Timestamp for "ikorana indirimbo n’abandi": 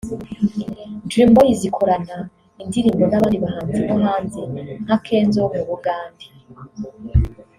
1.69-3.37